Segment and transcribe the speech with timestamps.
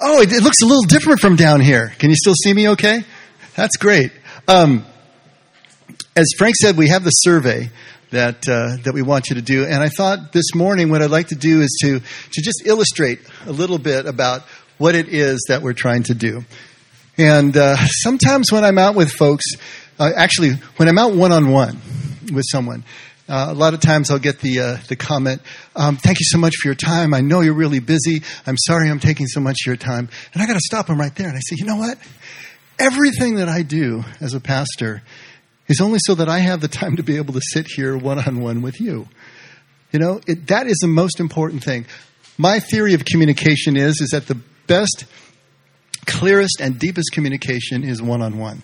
[0.00, 1.92] Oh, it, it, looks a little different from down here.
[1.98, 3.02] Can you still see me okay?
[3.56, 4.12] That's great.
[4.46, 4.84] Um,
[6.14, 7.70] as Frank said, we have the survey
[8.10, 11.10] that uh, that we want you to do, and I thought this morning what I'd
[11.10, 14.42] like to do is to to just illustrate a little bit about
[14.78, 16.44] what it is that we're trying to do.
[17.18, 19.44] And uh, sometimes when I'm out with folks,
[19.98, 21.76] uh, actually when I'm out one on one
[22.32, 22.84] with someone,
[23.28, 25.42] uh, a lot of times I'll get the uh, the comment,
[25.76, 27.12] um, "Thank you so much for your time.
[27.12, 28.22] I know you're really busy.
[28.46, 30.98] I'm sorry I'm taking so much of your time." And I got to stop them
[30.98, 31.98] right there, and I say, "You know what?
[32.78, 35.02] Everything that I do as a pastor
[35.68, 38.18] is only so that I have the time to be able to sit here one
[38.18, 39.08] on one with you.
[39.92, 41.86] You know, it, that is the most important thing.
[42.36, 45.04] My theory of communication is is that the best,
[46.06, 48.62] clearest, and deepest communication is one on one.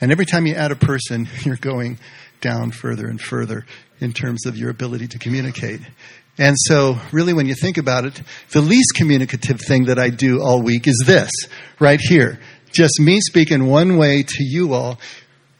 [0.00, 1.98] And every time you add a person, you're going
[2.40, 3.66] down further and further
[4.00, 5.80] in terms of your ability to communicate.
[6.38, 10.42] And so, really, when you think about it, the least communicative thing that I do
[10.42, 11.30] all week is this
[11.78, 12.40] right here.
[12.72, 14.98] Just me speaking one way to you all,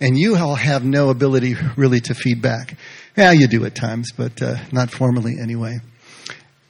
[0.01, 2.77] and you all have no ability really to feedback.
[3.17, 5.81] Yeah, you do at times, but uh, not formally anyway.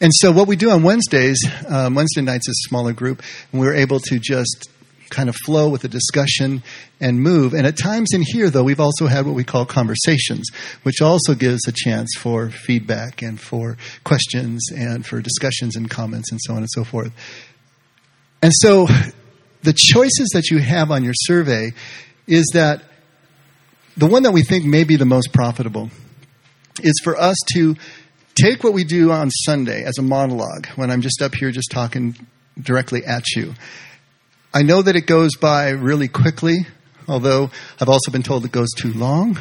[0.01, 3.61] And so, what we do on Wednesdays, um, Wednesday nights is a smaller group, and
[3.61, 4.69] we're able to just
[5.11, 6.63] kind of flow with the discussion
[7.01, 7.53] and move.
[7.53, 10.49] And at times in here, though, we've also had what we call conversations,
[10.83, 16.31] which also gives a chance for feedback and for questions and for discussions and comments
[16.31, 17.13] and so on and so forth.
[18.43, 18.87] And so
[19.63, 21.73] the choices that you have on your survey
[22.27, 22.83] is that
[23.97, 25.91] the one that we think may be the most profitable
[26.83, 27.77] is for us to
[28.35, 31.71] take what we do on Sunday as a monologue when I'm just up here just
[31.71, 32.17] talking
[32.59, 33.55] directly at you
[34.53, 36.67] I know that it goes by really quickly,
[37.07, 39.39] although I've also been told it goes too long.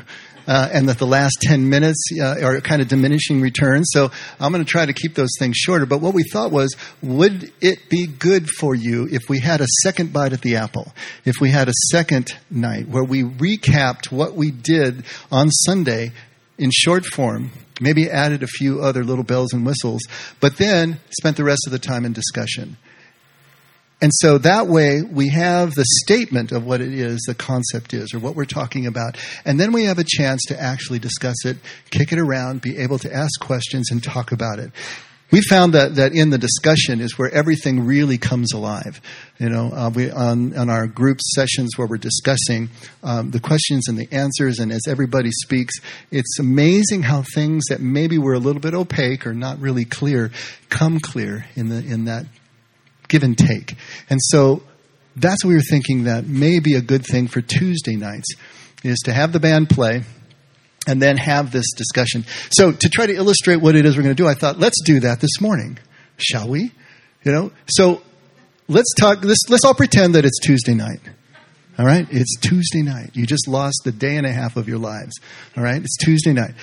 [0.48, 3.88] Uh, and that the last 10 minutes uh, are kind of diminishing returns.
[3.92, 5.86] So I'm going to try to keep those things shorter.
[5.86, 9.68] But what we thought was, would it be good for you if we had a
[9.84, 10.92] second bite at the apple?
[11.24, 16.14] If we had a second night where we recapped what we did on Sunday
[16.58, 20.02] in short form, maybe added a few other little bells and whistles,
[20.40, 22.78] but then spent the rest of the time in discussion?
[24.02, 28.14] And so that way we have the statement of what it is, the concept is,
[28.14, 29.18] or what we're talking about.
[29.44, 31.58] And then we have a chance to actually discuss it,
[31.90, 34.72] kick it around, be able to ask questions and talk about it.
[35.32, 39.00] We found that, that in the discussion is where everything really comes alive.
[39.38, 42.70] You know, uh, we, on, on our group sessions where we're discussing
[43.04, 45.76] um, the questions and the answers, and as everybody speaks,
[46.10, 50.32] it's amazing how things that maybe were a little bit opaque or not really clear
[50.70, 52.26] come clear in, the, in that
[53.10, 53.76] give and take.
[54.10, 54.64] And so
[55.16, 58.28] that's what we were thinking that may be a good thing for Tuesday nights
[58.84, 60.04] is to have the band play
[60.88, 62.26] and then have this discussion.
[62.52, 64.82] So to try to illustrate what it is we're going to do, I thought let's
[64.84, 65.78] do that this morning,
[66.18, 66.72] shall we?
[67.24, 68.02] You know, so
[68.70, 69.24] let's talk.
[69.24, 71.02] Let's let's all pretend that it's Tuesday night.
[71.78, 73.12] All right, it's Tuesday night.
[73.14, 75.14] You just lost a day and a half of your lives.
[75.58, 76.54] All right, it's Tuesday night.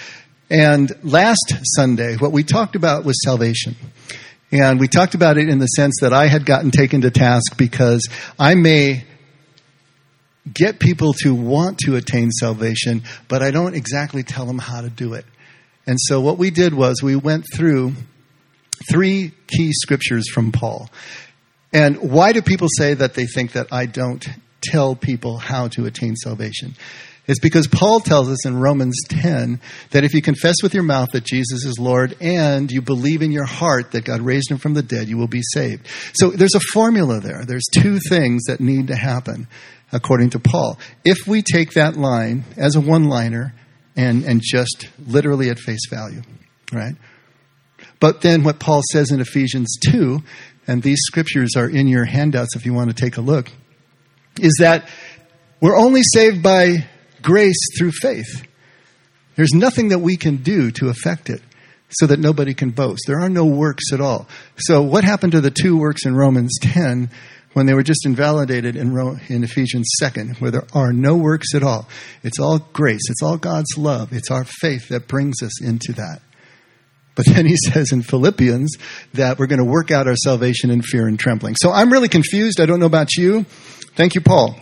[0.48, 3.76] And last Sunday, what we talked about was salvation.
[4.52, 7.56] And we talked about it in the sense that I had gotten taken to task
[7.56, 8.08] because
[8.38, 9.04] I may
[10.52, 14.88] get people to want to attain salvation, but I don't exactly tell them how to
[14.88, 15.24] do it.
[15.86, 17.94] And so what we did was we went through
[18.90, 20.90] three key scriptures from Paul.
[21.72, 24.24] And why do people say that they think that I don't
[24.62, 26.74] tell people how to attain salvation?
[27.26, 29.60] Is because Paul tells us in Romans 10
[29.90, 33.32] that if you confess with your mouth that Jesus is Lord and you believe in
[33.32, 35.88] your heart that God raised him from the dead, you will be saved.
[36.14, 37.44] So there's a formula there.
[37.44, 39.48] There's two things that need to happen
[39.92, 40.78] according to Paul.
[41.04, 43.54] If we take that line as a one liner
[43.96, 46.22] and, and just literally at face value,
[46.72, 46.94] right?
[47.98, 50.22] But then what Paul says in Ephesians 2,
[50.66, 53.50] and these scriptures are in your handouts if you want to take a look,
[54.40, 54.88] is that
[55.60, 56.86] we're only saved by
[57.26, 58.46] grace through faith.
[59.34, 61.42] There's nothing that we can do to affect it
[61.90, 63.02] so that nobody can boast.
[63.06, 64.28] There are no works at all.
[64.56, 67.10] So, what happened to the two works in Romans 10
[67.52, 68.96] when they were just invalidated in,
[69.28, 71.88] in Ephesians 2, where there are no works at all?
[72.22, 76.20] It's all grace, it's all God's love, it's our faith that brings us into that.
[77.16, 78.76] But then he says in Philippians
[79.14, 81.56] that we're going to work out our salvation in fear and trembling.
[81.56, 82.60] So I'm really confused.
[82.60, 83.44] I don't know about you.
[83.96, 84.60] Thank you, Paul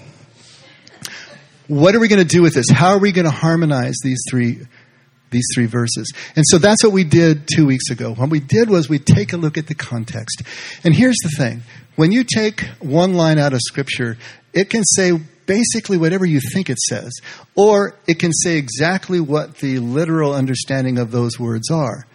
[1.69, 2.71] what are we going to do with this?
[2.71, 4.59] How are we going to harmonize these three
[5.31, 6.13] these three verses?
[6.37, 8.15] And so that's what we did 2 weeks ago.
[8.15, 10.43] What we did was we take a look at the context.
[10.85, 11.63] And here's the thing.
[11.97, 14.17] When you take one line out of scripture,
[14.53, 15.13] it can say
[15.47, 17.13] basically whatever you think it says,
[17.57, 22.07] or it can say exactly what the literal understanding of those words are.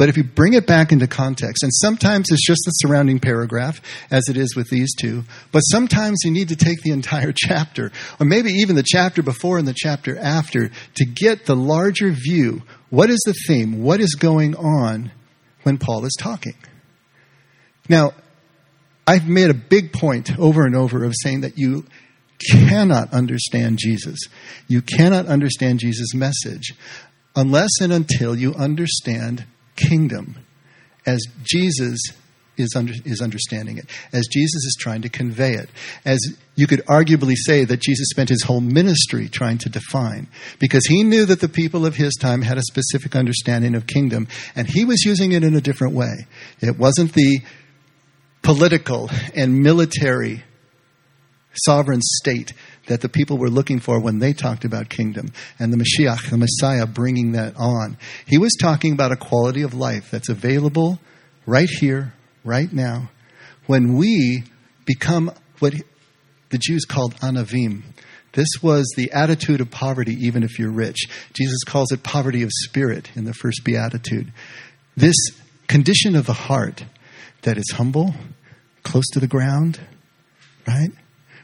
[0.00, 3.82] But if you bring it back into context, and sometimes it's just the surrounding paragraph,
[4.10, 7.92] as it is with these two, but sometimes you need to take the entire chapter,
[8.18, 12.62] or maybe even the chapter before and the chapter after, to get the larger view.
[12.88, 13.82] What is the theme?
[13.82, 15.12] What is going on
[15.64, 16.56] when Paul is talking?
[17.86, 18.14] Now,
[19.06, 21.84] I've made a big point over and over of saying that you
[22.50, 24.18] cannot understand Jesus.
[24.66, 26.72] You cannot understand Jesus' message
[27.36, 29.44] unless and until you understand
[29.88, 30.36] kingdom
[31.06, 31.98] as Jesus
[32.56, 35.70] is, under, is understanding it, as Jesus is trying to convey it,
[36.04, 36.18] as
[36.56, 40.28] you could arguably say that Jesus spent his whole ministry trying to define,
[40.58, 44.28] because he knew that the people of his time had a specific understanding of kingdom,
[44.54, 46.26] and he was using it in a different way.
[46.60, 47.40] It wasn't the
[48.42, 50.44] political and military
[51.54, 52.52] sovereign state
[52.90, 56.36] that the people were looking for when they talked about kingdom and the Mashiach, the
[56.36, 57.96] Messiah, bringing that on.
[58.26, 60.98] He was talking about a quality of life that's available
[61.46, 63.08] right here, right now,
[63.68, 64.42] when we
[64.86, 65.72] become what
[66.48, 67.82] the Jews called anavim.
[68.32, 71.06] This was the attitude of poverty, even if you're rich.
[71.32, 74.32] Jesus calls it poverty of spirit in the first beatitude.
[74.96, 75.16] This
[75.68, 76.84] condition of the heart
[77.42, 78.16] that is humble,
[78.82, 79.78] close to the ground,
[80.66, 80.90] right?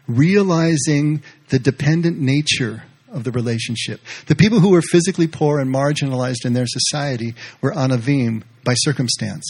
[0.07, 4.01] Realizing the dependent nature of the relationship.
[4.27, 9.45] The people who were physically poor and marginalized in their society were anavim by circumstance.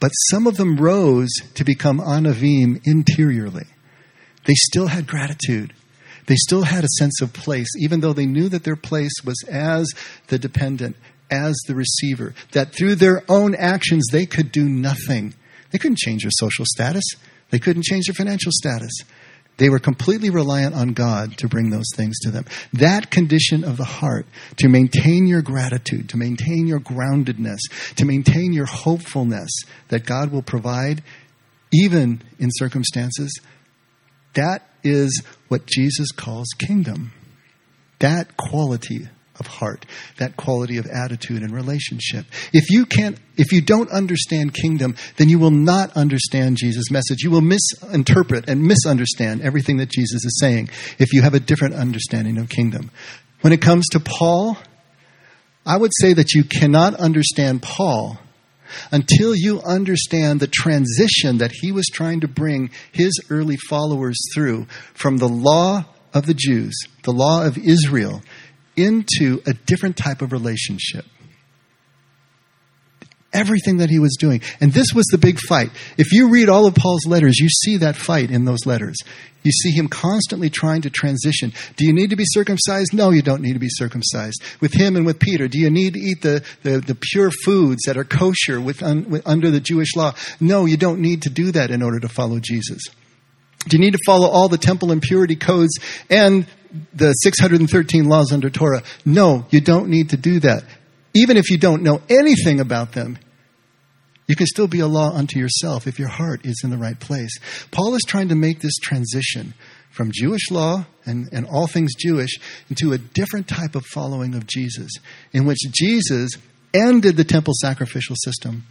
[0.00, 3.66] But some of them rose to become anavim interiorly.
[4.46, 5.74] They still had gratitude.
[6.26, 9.36] They still had a sense of place, even though they knew that their place was
[9.50, 9.92] as
[10.28, 10.96] the dependent,
[11.30, 15.34] as the receiver, that through their own actions they could do nothing.
[15.70, 17.04] They couldn't change their social status.
[17.50, 18.92] They couldn't change their financial status.
[19.58, 22.44] They were completely reliant on God to bring those things to them.
[22.74, 24.26] That condition of the heart,
[24.58, 27.60] to maintain your gratitude, to maintain your groundedness,
[27.96, 29.50] to maintain your hopefulness
[29.88, 31.02] that God will provide,
[31.72, 33.40] even in circumstances,
[34.34, 37.12] that is what Jesus calls kingdom.
[38.00, 39.86] That quality of heart,
[40.18, 42.26] that quality of attitude and relationship.
[42.52, 47.22] If you can't, if you don't understand kingdom, then you will not understand Jesus' message.
[47.22, 51.74] You will misinterpret and misunderstand everything that Jesus is saying if you have a different
[51.74, 52.90] understanding of kingdom.
[53.42, 54.56] When it comes to Paul,
[55.64, 58.18] I would say that you cannot understand Paul
[58.90, 64.66] until you understand the transition that he was trying to bring his early followers through
[64.94, 65.84] from the law
[66.14, 68.22] of the Jews, the law of Israel,
[68.76, 71.04] into a different type of relationship.
[73.32, 74.40] Everything that he was doing.
[74.60, 75.70] And this was the big fight.
[75.98, 78.96] If you read all of Paul's letters, you see that fight in those letters.
[79.42, 81.52] You see him constantly trying to transition.
[81.76, 82.92] Do you need to be circumcised?
[82.92, 84.42] No, you don't need to be circumcised.
[84.60, 87.82] With him and with Peter, do you need to eat the, the, the pure foods
[87.86, 90.14] that are kosher with, un, with, under the Jewish law?
[90.40, 92.82] No, you don't need to do that in order to follow Jesus.
[93.68, 95.78] Do you need to follow all the temple impurity codes
[96.08, 96.46] and
[96.94, 98.82] the 613 laws under Torah.
[99.04, 100.64] No, you don't need to do that.
[101.14, 103.18] Even if you don't know anything about them,
[104.26, 106.98] you can still be a law unto yourself if your heart is in the right
[106.98, 107.38] place.
[107.70, 109.54] Paul is trying to make this transition
[109.90, 112.38] from Jewish law and, and all things Jewish
[112.68, 114.90] into a different type of following of Jesus,
[115.32, 116.32] in which Jesus
[116.74, 118.64] ended the temple sacrificial system.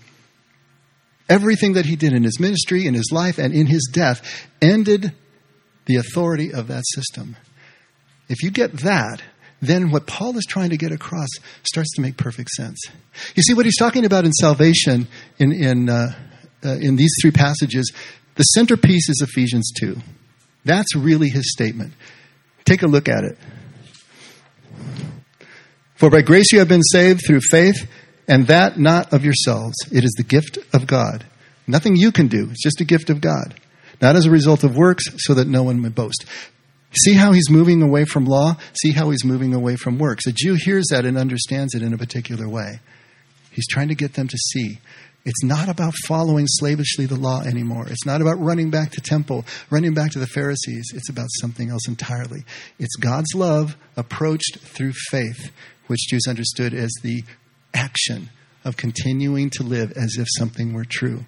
[1.27, 5.13] Everything that he did in his ministry, in his life, and in his death ended
[5.85, 7.35] the authority of that system.
[8.27, 9.22] If you get that,
[9.62, 11.29] then what Paul is trying to get across
[11.63, 12.77] starts to make perfect sense.
[13.36, 16.13] You see, what he's talking about in salvation in, in, uh,
[16.63, 17.91] uh, in these three passages,
[18.36, 19.98] the centerpiece is Ephesians 2.
[20.65, 21.94] That's really his statement.
[22.65, 23.38] Take a look at it.
[25.96, 27.89] For by grace you have been saved through faith,
[28.27, 29.75] and that not of yourselves.
[29.91, 31.25] It is the gift of God.
[31.67, 33.60] Nothing you can do, it's just a gift of God.
[34.01, 36.25] Not as a result of works, so that no one may boast.
[36.97, 38.57] See how he's moving away from law?
[38.73, 40.27] See how he's moving away from works.
[40.27, 42.79] A Jew hears that and understands it in a particular way.
[43.51, 44.79] He's trying to get them to see.
[45.25, 47.87] It's not about following slavishly the law anymore.
[47.87, 50.91] It's not about running back to temple, running back to the Pharisees.
[50.93, 52.45] It's about something else entirely.
[52.77, 55.51] It's God's love approached through faith,
[55.87, 57.23] which Jews understood as the
[57.73, 58.29] action
[58.63, 61.25] of continuing to live as if something were true.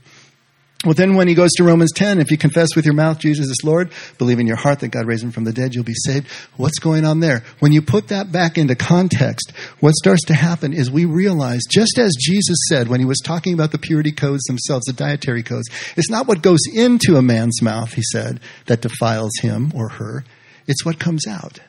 [0.88, 3.48] Well, then when he goes to Romans 10, if you confess with your mouth Jesus
[3.48, 5.94] is Lord, believe in your heart that God raised him from the dead, you'll be
[5.94, 6.30] saved.
[6.56, 7.44] What's going on there?
[7.60, 9.52] When you put that back into context,
[9.82, 13.54] what starts to happen is we realize, just as Jesus said when he was talking
[13.54, 15.68] about the purity codes themselves, the dietary codes,
[15.98, 20.24] it's not what goes into a man's mouth, he said, that defiles him or her.
[20.68, 21.60] It's what comes out.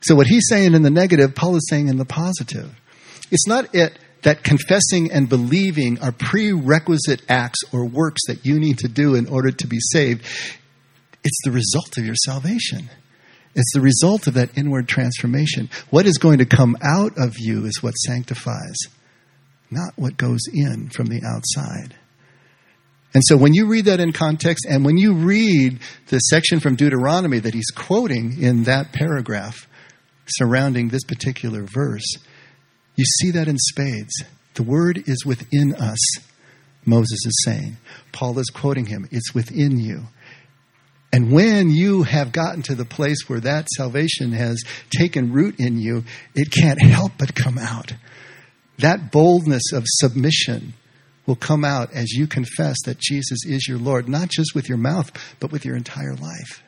[0.00, 2.74] So what he's saying in the negative, Paul is saying in the positive.
[3.30, 8.78] It's not it that confessing and believing are prerequisite acts or works that you need
[8.78, 10.22] to do in order to be saved.
[11.24, 12.90] It's the result of your salvation.
[13.54, 15.68] It's the result of that inward transformation.
[15.90, 18.76] What is going to come out of you is what sanctifies,
[19.70, 21.96] not what goes in from the outside.
[23.12, 26.76] And so when you read that in context, and when you read the section from
[26.76, 29.66] Deuteronomy that he's quoting in that paragraph
[30.26, 32.06] surrounding this particular verse,
[32.96, 34.12] you see that in spades.
[34.54, 35.98] The word is within us,
[36.84, 37.76] Moses is saying.
[38.12, 39.08] Paul is quoting him.
[39.10, 40.04] It's within you.
[41.12, 45.78] And when you have gotten to the place where that salvation has taken root in
[45.78, 46.04] you,
[46.34, 47.92] it can't help but come out.
[48.78, 50.74] That boldness of submission
[51.26, 54.78] will come out as you confess that Jesus is your Lord, not just with your
[54.78, 56.62] mouth, but with your entire life.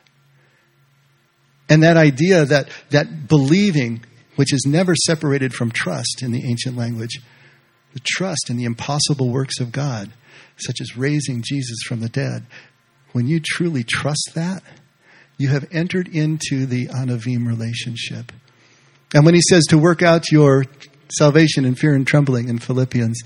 [1.69, 6.75] And that idea that, that believing, which is never separated from trust in the ancient
[6.75, 7.21] language,
[7.93, 10.11] the trust in the impossible works of God,
[10.57, 12.45] such as raising Jesus from the dead,
[13.11, 14.63] when you truly trust that,
[15.37, 18.31] you have entered into the Anavim relationship.
[19.13, 20.65] And when he says to work out your
[21.11, 23.21] salvation in fear and trembling in Philippians,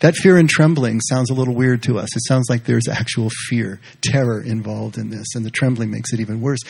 [0.00, 2.14] that fear and trembling sounds a little weird to us.
[2.16, 6.20] It sounds like there's actual fear, terror involved in this, and the trembling makes it
[6.20, 6.60] even worse.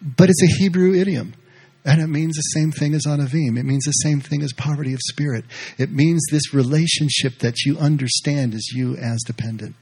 [0.00, 1.34] But it's a Hebrew idiom.
[1.84, 3.58] And it means the same thing as anavim.
[3.58, 5.44] It means the same thing as poverty of spirit.
[5.76, 9.76] It means this relationship that you understand as you as dependent.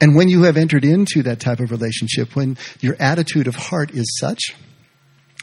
[0.00, 3.90] And when you have entered into that type of relationship, when your attitude of heart
[3.90, 4.40] is such,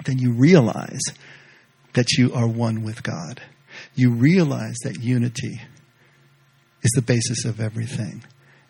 [0.05, 1.01] then you realize
[1.93, 3.41] that you are one with God.
[3.93, 5.61] You realize that unity
[6.81, 8.23] is the basis of everything.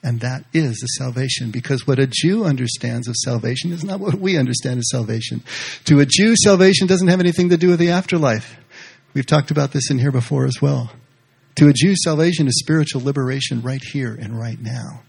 [0.05, 4.13] And that is the salvation because what a Jew understands of salvation is not what
[4.13, 5.41] we understand as salvation.
[5.85, 8.55] To a Jew, salvation doesn't have anything to do with the afterlife.
[9.15, 10.91] We've talked about this in here before as well.
[11.55, 15.01] To a Jew, salvation is spiritual liberation right here and right now.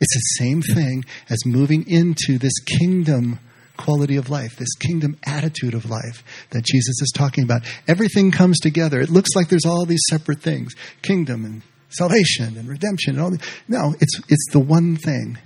[0.00, 3.38] It's the same thing as moving into this kingdom
[3.76, 7.62] quality of life, this kingdom attitude of life that Jesus is talking about.
[7.86, 9.00] Everything comes together.
[9.00, 13.30] It looks like there's all these separate things kingdom and salvation and redemption and all
[13.30, 13.42] that.
[13.66, 15.38] No, it's, it's the one thing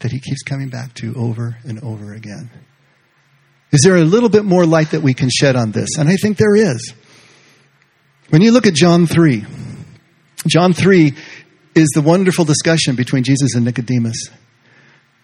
[0.00, 2.50] that he keeps coming back to over and over again.
[3.72, 5.98] Is there a little bit more light that we can shed on this?
[5.98, 6.94] And I think there is.
[8.30, 9.44] When you look at John 3,
[10.46, 11.12] John 3
[11.74, 14.30] is the wonderful discussion between Jesus and Nicodemus.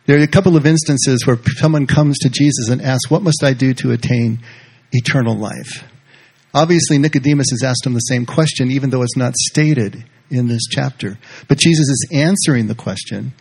[0.06, 3.42] There are a couple of instances where someone comes to Jesus and asks, What must
[3.44, 4.40] I do to attain
[4.90, 5.84] eternal life?
[6.54, 10.62] Obviously, Nicodemus has asked him the same question, even though it's not stated in this
[10.68, 11.18] chapter.
[11.48, 13.32] But Jesus is answering the question,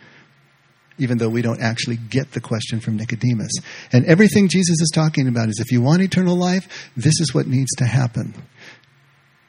[0.97, 3.53] even though we don't actually get the question from Nicodemus.
[3.91, 7.47] And everything Jesus is talking about is if you want eternal life, this is what
[7.47, 8.35] needs to happen.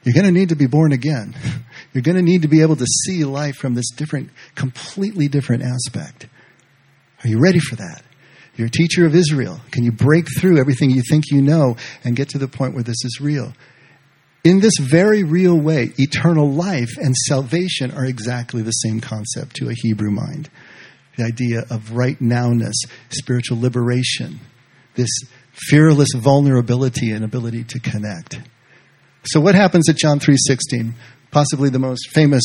[0.03, 1.35] You're going to need to be born again.
[1.93, 5.63] You're going to need to be able to see life from this different, completely different
[5.63, 6.27] aspect.
[7.23, 8.03] Are you ready for that?
[8.55, 9.61] You're a teacher of Israel.
[9.71, 12.83] Can you break through everything you think you know and get to the point where
[12.83, 13.53] this is real?
[14.43, 19.69] In this very real way, eternal life and salvation are exactly the same concept to
[19.69, 20.49] a Hebrew mind.
[21.17, 22.73] The idea of right nowness,
[23.09, 24.41] spiritual liberation,
[24.95, 25.09] this
[25.53, 28.39] fearless vulnerability and ability to connect.
[29.23, 30.93] So what happens at John 3:16?
[31.31, 32.43] Possibly the most famous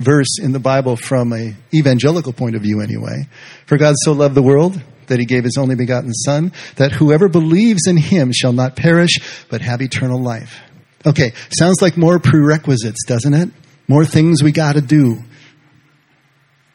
[0.00, 3.28] verse in the Bible from a evangelical point of view anyway.
[3.66, 7.28] For God so loved the world that he gave his only begotten Son, that whoever
[7.28, 9.18] believes in him shall not perish,
[9.50, 10.60] but have eternal life.
[11.04, 13.50] Okay, sounds like more prerequisites, doesn't it?
[13.88, 15.18] More things we got to do.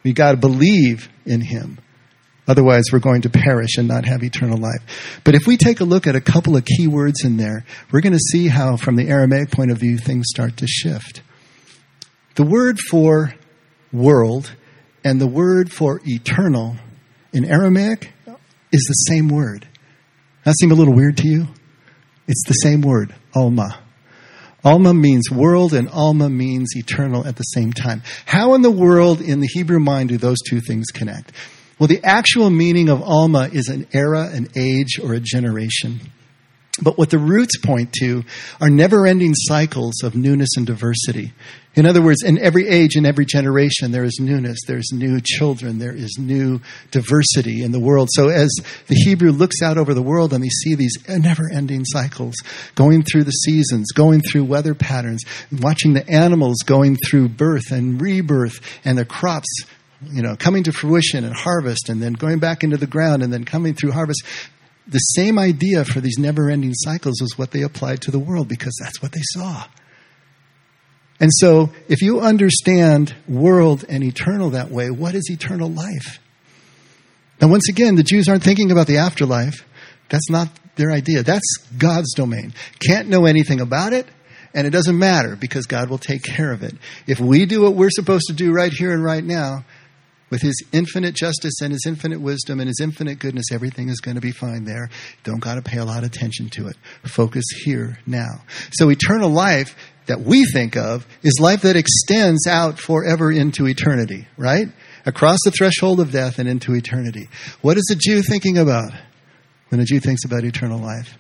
[0.04, 1.80] We got to believe in him.
[2.48, 5.22] Otherwise, we're going to perish and not have eternal life.
[5.24, 8.02] But if we take a look at a couple of key words in there, we're
[8.02, 11.22] going to see how, from the Aramaic point of view, things start to shift.
[12.36, 13.34] The word for
[13.94, 14.54] world
[15.04, 16.76] and the word for eternal
[17.32, 18.12] in Aramaic
[18.72, 19.68] is the same word.
[20.44, 21.48] That seem a little weird to you?
[22.28, 23.80] It's the same word, Alma.
[24.64, 28.02] Alma means world and Alma means eternal at the same time.
[28.26, 31.32] How in the world, in the Hebrew mind, do those two things connect?
[31.78, 36.00] Well, the actual meaning of Alma is an era, an age, or a generation.
[36.82, 38.24] But what the roots point to
[38.60, 41.32] are never ending cycles of newness and diversity.
[41.74, 45.80] In other words, in every age, in every generation, there is newness, there's new children,
[45.80, 46.60] there is new
[46.92, 48.10] diversity in the world.
[48.12, 48.50] So as
[48.88, 52.36] the Hebrew looks out over the world and they see these never ending cycles,
[52.76, 58.02] going through the seasons, going through weather patterns, watching the animals going through birth and
[58.02, 59.64] rebirth and the crops
[60.12, 63.32] you know, coming to fruition and harvest and then going back into the ground and
[63.32, 64.24] then coming through harvest
[64.88, 68.48] the same idea for these never ending cycles was what they applied to the world
[68.48, 69.66] because that's what they saw.
[71.20, 76.20] And so, if you understand world and eternal that way, what is eternal life?
[77.42, 79.66] Now, once again, the Jews aren't thinking about the afterlife.
[80.10, 81.24] That's not their idea.
[81.24, 82.54] That's God's domain.
[82.86, 84.08] Can't know anything about it,
[84.54, 86.76] and it doesn't matter because God will take care of it.
[87.08, 89.64] If we do what we're supposed to do right here and right now,
[90.30, 94.16] with his infinite justice and his infinite wisdom and his infinite goodness, everything is going
[94.16, 94.90] to be fine there.
[95.24, 96.76] Don't got to pay a lot of attention to it.
[97.04, 98.42] Focus here now.
[98.72, 99.76] So eternal life
[100.08, 104.68] that we think of is life that extends out forever into eternity, right?
[105.06, 107.30] Across the threshold of death and into eternity.
[107.62, 108.92] What is a Jew thinking about
[109.70, 111.18] when a Jew thinks about eternal life?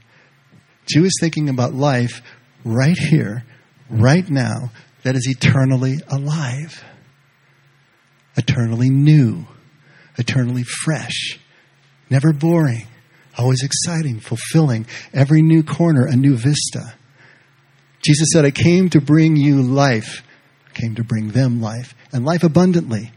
[0.88, 2.22] Jew is thinking about life
[2.64, 3.44] right here,
[3.90, 4.72] right now,
[5.04, 6.84] that is eternally alive
[8.38, 9.46] eternally new,
[10.18, 11.40] eternally fresh,
[12.10, 12.88] never boring,
[13.38, 16.94] always exciting, fulfilling, every new corner a new vista.
[18.02, 20.24] Jesus said, I came to bring you life.
[20.68, 23.12] I came to bring them life, and life abundantly.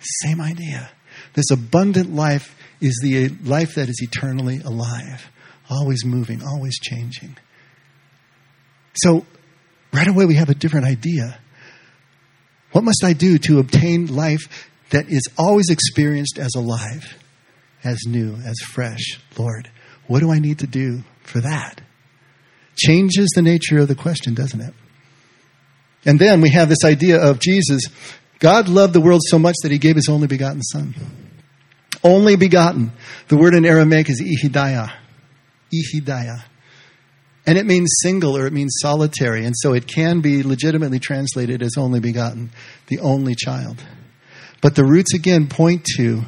[0.00, 0.90] Same idea.
[1.34, 5.30] This abundant life is the life that is eternally alive,
[5.70, 7.36] always moving, always changing.
[8.94, 9.24] So,
[9.92, 11.38] right away, we have a different idea
[12.72, 17.16] what must I do to obtain life that is always experienced as alive,
[17.84, 19.18] as new, as fresh?
[19.38, 19.70] Lord,
[20.06, 21.80] what do I need to do for that?
[22.76, 24.74] Changes the nature of the question, doesn't it?
[26.04, 27.82] And then we have this idea of Jesus.
[28.38, 30.94] God loved the world so much that he gave his only begotten Son.
[32.04, 32.92] Only begotten.
[33.28, 34.92] The word in Aramaic is ihidaya.
[35.74, 36.44] Ihidaya.
[37.46, 39.44] And it means single or it means solitary.
[39.44, 42.50] And so it can be legitimately translated as only begotten,
[42.88, 43.82] the only child.
[44.60, 46.22] But the roots again point to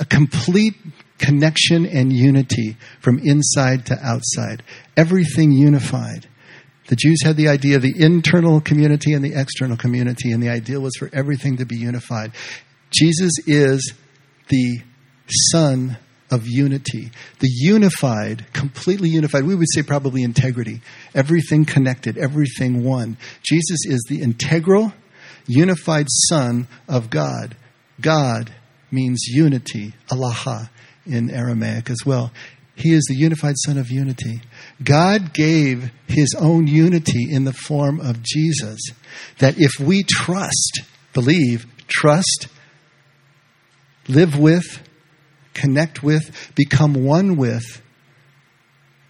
[0.00, 0.74] a complete
[1.18, 4.62] connection and unity from inside to outside.
[4.96, 6.26] Everything unified.
[6.88, 10.50] The Jews had the idea of the internal community and the external community, and the
[10.50, 12.32] ideal was for everything to be unified.
[12.90, 13.94] Jesus is
[14.48, 14.82] the
[15.50, 15.96] Son
[16.34, 17.10] of unity.
[17.38, 20.80] The unified, completely unified, we would say probably integrity.
[21.14, 23.16] Everything connected, everything one.
[23.42, 24.92] Jesus is the integral,
[25.46, 27.56] unified Son of God.
[28.00, 28.52] God
[28.90, 30.70] means unity, Allah
[31.06, 32.32] in Aramaic as well.
[32.76, 34.40] He is the unified Son of unity.
[34.82, 38.80] God gave His own unity in the form of Jesus,
[39.38, 40.80] that if we trust,
[41.12, 42.48] believe, trust,
[44.08, 44.82] live with,
[45.54, 47.82] connect with, become one with,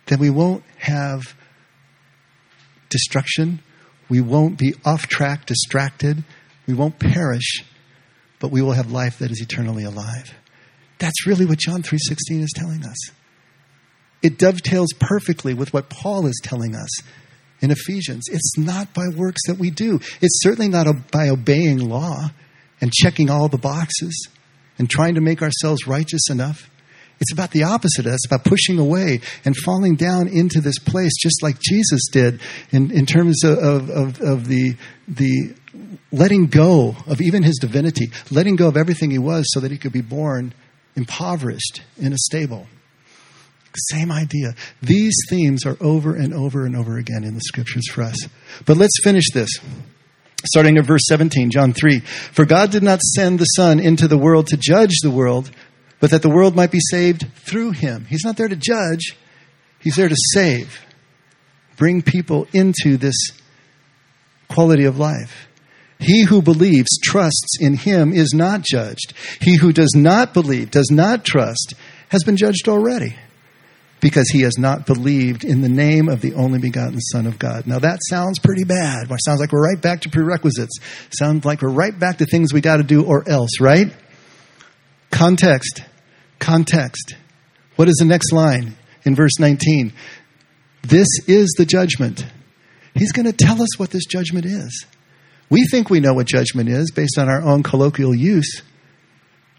[0.07, 1.35] then we won't have
[2.90, 3.61] destruction.
[4.09, 6.22] We won't be off track, distracted.
[6.66, 7.64] We won't perish,
[8.38, 10.33] but we will have life that is eternally alive.
[10.98, 12.96] That's really what John 3:16 is telling us.
[14.22, 16.88] It dovetails perfectly with what Paul is telling us
[17.61, 18.24] in Ephesians.
[18.30, 20.00] It's not by works that we do.
[20.20, 22.30] It's certainly not by obeying law
[22.80, 24.28] and checking all the boxes
[24.78, 26.70] and trying to make ourselves righteous enough.
[27.20, 28.06] It's about the opposite.
[28.06, 32.90] It's about pushing away and falling down into this place, just like Jesus did in,
[32.90, 35.54] in terms of, of, of the, the
[36.12, 39.78] letting go of even his divinity, letting go of everything he was so that he
[39.78, 40.52] could be born
[40.96, 42.66] impoverished in a stable.
[43.90, 44.54] Same idea.
[44.82, 48.28] These themes are over and over and over again in the scriptures for us.
[48.66, 49.50] But let's finish this.
[50.46, 52.00] Starting at verse 17, John 3.
[52.00, 55.50] For God did not send the Son into the world to judge the world,
[56.00, 58.04] but that the world might be saved through him.
[58.09, 59.16] He's not there to judge,
[59.85, 60.80] He's there to save,
[61.76, 63.14] bring people into this
[64.48, 65.46] quality of life.
[65.98, 69.12] He who believes, trusts in him is not judged.
[69.42, 71.74] He who does not believe, does not trust,
[72.09, 73.14] has been judged already
[74.04, 77.66] because he has not believed in the name of the only begotten Son of God.
[77.66, 79.10] Now that sounds pretty bad.
[79.10, 80.78] It sounds like we're right back to prerequisites.
[81.08, 83.86] Sounds like we're right back to things we got to do or else, right?
[85.10, 85.84] Context.
[86.38, 87.14] Context.
[87.76, 89.94] What is the next line in verse 19?
[90.82, 92.26] This is the judgment.
[92.92, 94.84] He's going to tell us what this judgment is.
[95.48, 98.60] We think we know what judgment is based on our own colloquial use.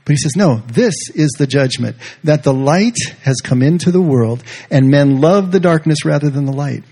[0.06, 4.02] But he says, no, this is the judgment that the light has come into the
[4.02, 6.84] world and men love the darkness rather than the light,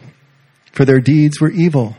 [0.71, 1.95] for their deeds were evil.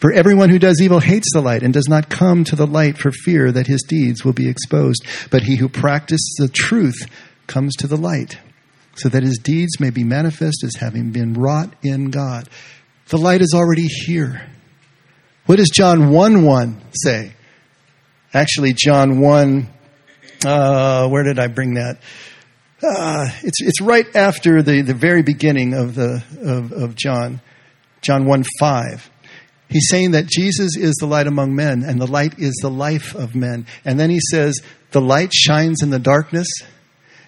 [0.00, 2.98] For everyone who does evil hates the light and does not come to the light
[2.98, 5.04] for fear that his deeds will be exposed.
[5.30, 7.06] But he who practices the truth
[7.46, 8.38] comes to the light,
[8.94, 12.48] so that his deeds may be manifest as having been wrought in God.
[13.08, 14.46] The light is already here.
[15.46, 17.32] What does John 1 1 say?
[18.32, 19.68] Actually, John 1
[20.44, 21.98] uh, where did I bring that?
[22.82, 27.40] Uh, it's, it's right after the, the very beginning of, the, of, of John,
[28.02, 29.10] John 1 5.
[29.68, 33.14] He's saying that Jesus is the light among men, and the light is the life
[33.14, 33.66] of men.
[33.84, 36.48] And then he says, The light shines in the darkness,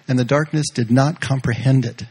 [0.07, 2.03] and the darkness did not comprehend it.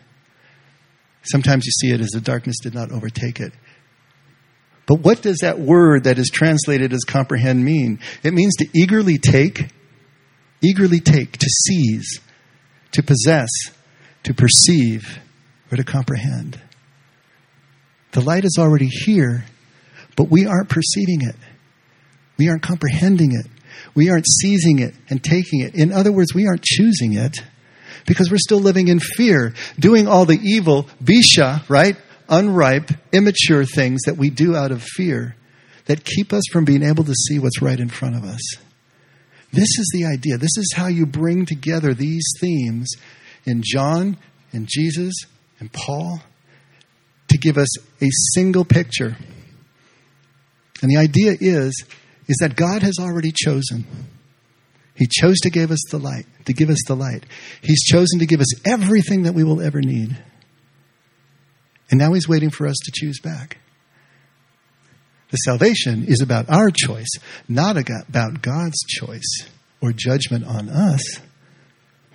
[1.22, 3.52] Sometimes you see it as the darkness did not overtake it.
[4.86, 8.00] But what does that word that is translated as comprehend mean?
[8.22, 9.68] It means to eagerly take,
[10.62, 12.20] eagerly take, to seize,
[12.92, 13.48] to possess,
[14.24, 15.18] to perceive,
[15.70, 16.60] or to comprehend.
[18.12, 19.44] The light is already here,
[20.16, 21.36] but we aren't perceiving it.
[22.38, 23.46] We aren't comprehending it.
[23.94, 25.74] We aren't seizing it and taking it.
[25.74, 27.38] In other words, we aren't choosing it
[28.06, 31.96] because we're still living in fear, doing all the evil, bisha, right?
[32.28, 35.36] Unripe, immature things that we do out of fear
[35.86, 38.40] that keep us from being able to see what's right in front of us.
[39.52, 40.38] This is the idea.
[40.38, 42.90] This is how you bring together these themes
[43.44, 44.16] in John,
[44.52, 45.14] and Jesus,
[45.60, 46.20] and Paul
[47.28, 47.68] to give us
[48.02, 49.16] a single picture.
[50.82, 51.84] And the idea is,
[52.28, 53.86] is that God has already chosen.
[54.94, 57.24] He chose to give us the light, to give us the light.
[57.62, 60.16] He's chosen to give us everything that we will ever need.
[61.90, 63.58] And now he's waiting for us to choose back.
[65.32, 67.08] The salvation is about our choice,
[67.48, 69.48] not about God's choice
[69.80, 71.20] or judgment on us.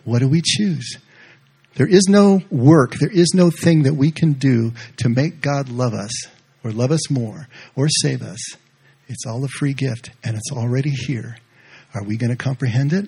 [0.04, 0.98] What do we choose?
[1.76, 5.68] There is no work, there is no thing that we can do to make God
[5.70, 6.12] love us
[6.64, 8.40] or love us more or save us.
[9.08, 11.38] It's all a free gift and it's already here.
[11.96, 13.06] Are we going to comprehend it?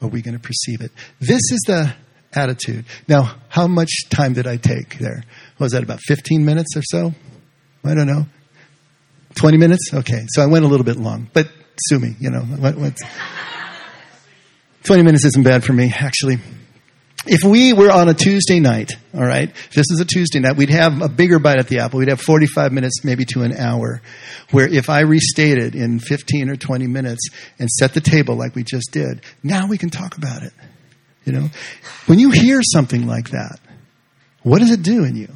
[0.00, 0.92] Or are we going to perceive it?
[1.18, 1.92] This is the
[2.32, 2.84] attitude.
[3.08, 5.24] Now, how much time did I take there?
[5.58, 7.12] Was that about 15 minutes or so?
[7.84, 8.26] I don't know.
[9.34, 9.90] 20 minutes?
[9.92, 11.48] Okay, so I went a little bit long, but
[11.88, 12.40] sue me, you know.
[12.40, 12.98] What,
[14.84, 16.38] 20 minutes isn't bad for me, actually.
[17.26, 20.56] If we were on a Tuesday night, all right, if this is a Tuesday night,
[20.56, 21.98] we'd have a bigger bite at the apple.
[21.98, 24.00] We'd have 45 minutes, maybe to an hour,
[24.50, 28.62] where if I restated in 15 or 20 minutes and set the table like we
[28.62, 30.52] just did, now we can talk about it.
[31.24, 31.48] You know,
[32.06, 33.58] when you hear something like that,
[34.42, 35.28] what does it do in you?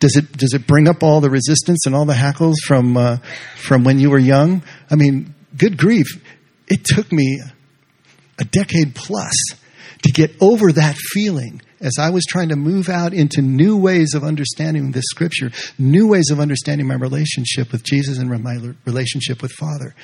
[0.00, 3.18] Does it does it bring up all the resistance and all the hackles from uh,
[3.56, 4.62] from when you were young?
[4.90, 6.06] I mean, good grief!
[6.68, 7.40] It took me
[8.38, 9.34] a decade plus
[10.02, 14.14] to get over that feeling as I was trying to move out into new ways
[14.14, 19.42] of understanding this scripture, new ways of understanding my relationship with Jesus and my relationship
[19.42, 19.94] with Father.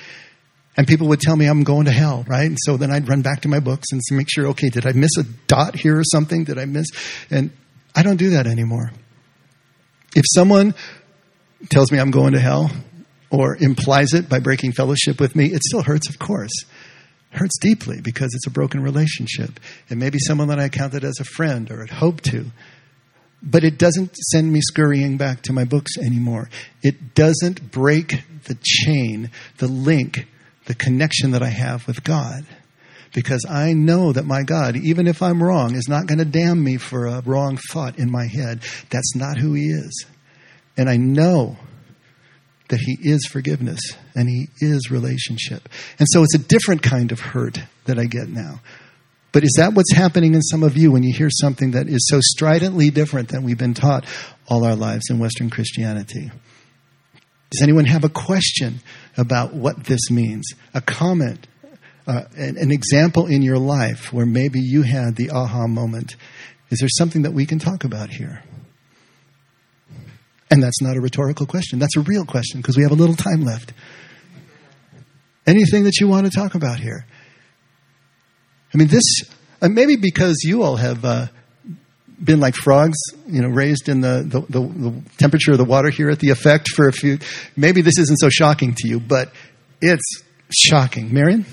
[0.77, 2.47] And people would tell me I'm going to hell, right?
[2.47, 4.93] And so then I'd run back to my books and make sure, okay, did I
[4.93, 6.45] miss a dot here or something?
[6.45, 6.87] Did I miss?
[7.31, 7.51] And
[7.95, 8.93] I don't do that anymore.
[10.17, 10.75] If someone
[11.71, 12.73] tells me I'm going to hell
[13.31, 16.65] or implies it by breaking fellowship with me, it still hurts, of course
[17.37, 19.61] hurts deeply because it's a broken relationship.
[19.89, 22.47] It may be someone that I counted as a friend or had hoped to.
[23.43, 26.49] But it doesn't send me scurrying back to my books anymore.
[26.83, 30.27] It doesn't break the chain, the link,
[30.65, 32.47] the connection that I have with God.
[33.15, 36.63] Because I know that my God, even if I'm wrong, is not going to damn
[36.63, 38.61] me for a wrong thought in my head.
[38.91, 40.07] That's not who He is.
[40.77, 41.57] And I know
[42.69, 43.81] that He is forgiveness
[44.15, 45.69] and He is relationship.
[45.99, 48.61] And so it's a different kind of hurt that I get now.
[49.33, 52.09] But is that what's happening in some of you when you hear something that is
[52.09, 54.07] so stridently different than we've been taught
[54.49, 56.31] all our lives in Western Christianity?
[57.51, 58.81] Does anyone have a question
[59.17, 60.47] about what this means?
[60.75, 61.47] A comment,
[62.07, 66.17] uh, an, an example in your life where maybe you had the aha moment?
[66.71, 68.43] Is there something that we can talk about here?
[70.51, 71.79] And that's not a rhetorical question.
[71.79, 73.73] That's a real question because we have a little time left.
[75.47, 77.07] Anything that you want to talk about here?
[78.73, 79.05] I mean, this,
[79.63, 81.27] uh, maybe because you all have uh,
[82.23, 85.91] been like frogs, you know, raised in the, the, the, the temperature of the water
[85.91, 87.19] here at the effect for a few,
[87.57, 89.33] maybe this isn't so shocking to you, but
[89.81, 91.13] it's shocking.
[91.13, 91.45] Marion?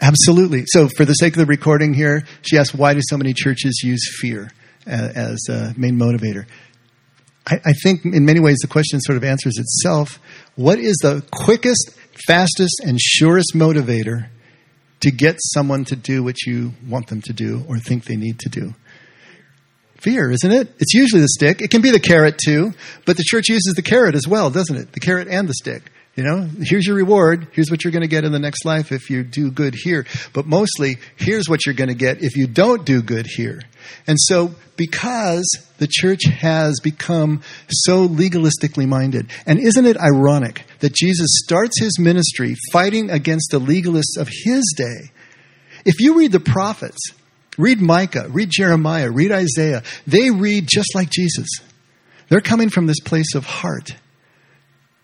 [0.00, 0.64] Absolutely.
[0.66, 3.82] So, for the sake of the recording here, she asked, why do so many churches
[3.82, 4.50] use fear
[4.86, 6.46] as a main motivator?
[7.46, 10.20] I, I think in many ways the question sort of answers itself.
[10.54, 11.90] What is the quickest,
[12.26, 14.28] fastest, and surest motivator
[15.00, 18.38] to get someone to do what you want them to do or think they need
[18.40, 18.74] to do?
[20.00, 20.72] Fear, isn't it?
[20.78, 21.60] It's usually the stick.
[21.60, 22.72] It can be the carrot too,
[23.04, 24.92] but the church uses the carrot as well, doesn't it?
[24.92, 25.90] The carrot and the stick.
[26.18, 27.46] You know, here's your reward.
[27.52, 30.04] Here's what you're going to get in the next life if you do good here.
[30.32, 33.62] But mostly, here's what you're going to get if you don't do good here.
[34.08, 35.46] And so, because
[35.78, 42.00] the church has become so legalistically minded, and isn't it ironic that Jesus starts his
[42.00, 45.12] ministry fighting against the legalists of his day?
[45.84, 47.12] If you read the prophets,
[47.56, 51.48] read Micah, read Jeremiah, read Isaiah, they read just like Jesus.
[52.28, 53.94] They're coming from this place of heart.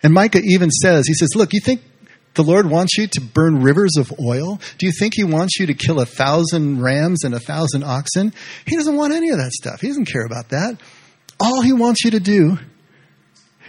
[0.04, 1.82] And Micah even says, he says, look, you think
[2.34, 4.60] the Lord wants you to burn rivers of oil?
[4.78, 8.34] Do you think he wants you to kill a thousand rams and a thousand oxen?
[8.66, 9.80] He doesn't want any of that stuff.
[9.80, 10.78] He doesn't care about that.
[11.40, 12.58] All he wants you to do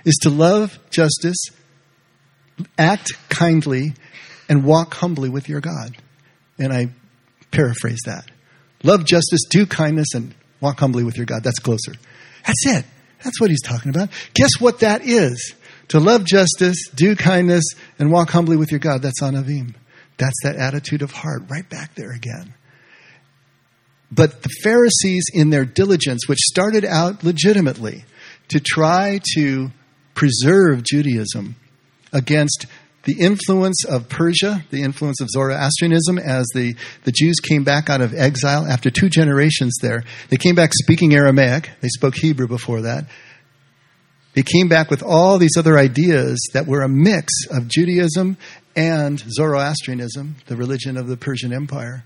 [0.04, 1.38] is to love justice,
[2.78, 3.94] act kindly,
[4.50, 5.96] and walk humbly with your God.
[6.60, 6.90] And I
[7.52, 8.26] paraphrase that.
[8.84, 11.44] Love justice, do kindness, and walk humbly with your God.
[11.44, 11.94] That's closer.
[12.46, 12.86] That's it.
[13.24, 14.10] That's what he's talking about.
[14.34, 15.56] Guess what that is?
[15.90, 17.64] To love justice, do kindness,
[18.00, 19.02] and walk humbly with your God.
[19.02, 19.76] That's anavim.
[20.18, 22.54] That's that attitude of heart, right back there again.
[24.12, 28.06] But the Pharisees, in their diligence, which started out legitimately
[28.50, 29.72] to try to
[30.14, 31.56] preserve Judaism
[32.14, 32.68] against
[33.04, 38.02] the influence of Persia, the influence of Zoroastrianism, as the, the Jews came back out
[38.02, 40.04] of exile after two generations there.
[40.30, 41.70] They came back speaking Aramaic.
[41.82, 43.06] They spoke Hebrew before that.
[44.36, 48.38] They came back with all these other ideas that were a mix of Judaism
[48.76, 52.04] and Zoroastrianism, the religion of the Persian Empire.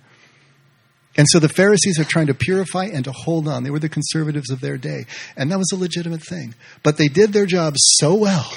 [1.17, 3.63] And so the Pharisees are trying to purify and to hold on.
[3.63, 5.05] They were the conservatives of their day.
[5.35, 6.53] And that was a legitimate thing.
[6.83, 8.49] But they did their job so well.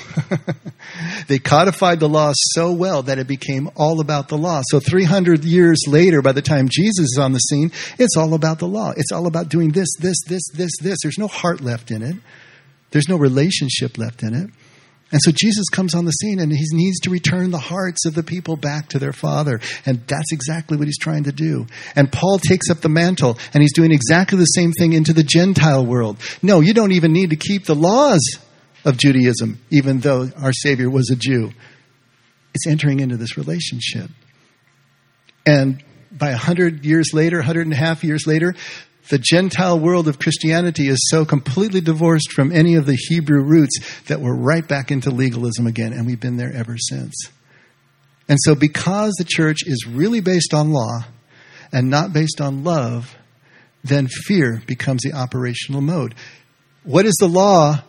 [1.28, 4.60] they codified the law so well that it became all about the law.
[4.66, 8.58] So 300 years later, by the time Jesus is on the scene, it's all about
[8.58, 8.92] the law.
[8.96, 10.98] It's all about doing this, this, this, this, this.
[11.02, 12.16] There's no heart left in it.
[12.92, 14.50] There's no relationship left in it.
[15.12, 18.14] And so Jesus comes on the scene and he needs to return the hearts of
[18.14, 19.60] the people back to their Father.
[19.84, 21.66] And that's exactly what he's trying to do.
[21.94, 25.22] And Paul takes up the mantle and he's doing exactly the same thing into the
[25.22, 26.16] Gentile world.
[26.42, 28.22] No, you don't even need to keep the laws
[28.86, 31.52] of Judaism, even though our Savior was a Jew.
[32.54, 34.10] It's entering into this relationship.
[35.44, 38.54] And by a hundred years later, 100 and a hundred and a half years later,
[39.08, 43.80] the Gentile world of Christianity is so completely divorced from any of the Hebrew roots
[44.04, 47.14] that we're right back into legalism again, and we've been there ever since.
[48.28, 51.04] And so, because the church is really based on law
[51.72, 53.16] and not based on love,
[53.82, 56.14] then fear becomes the operational mode.
[56.84, 57.82] What is the law?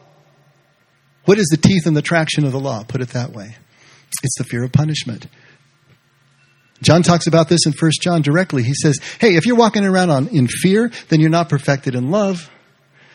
[1.26, 2.84] What is the teeth and the traction of the law?
[2.84, 3.56] Put it that way.
[4.24, 5.28] It's the fear of punishment.
[6.84, 8.64] John talks about this in 1 John directly.
[8.64, 12.12] He says, Hey, if you're walking around on, in fear, then you're not perfected in
[12.12, 12.50] love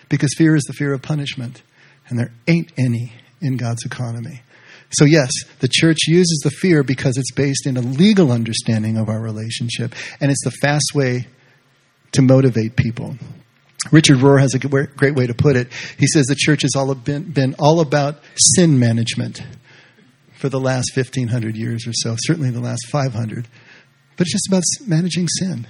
[0.08, 1.62] because fear is the fear of punishment.
[2.08, 4.42] And there ain't any in God's economy.
[4.90, 9.10] So, yes, the church uses the fear because it's based in a legal understanding of
[9.10, 11.26] our relationship, and it's the fast way
[12.12, 13.16] to motivate people.
[13.92, 15.68] Richard Rohr has a great way to put it.
[15.98, 19.42] He says the church has all been, been all about sin management
[20.38, 23.48] for the last 1500 years or so, certainly the last 500.
[24.16, 25.66] But it's just about managing sin.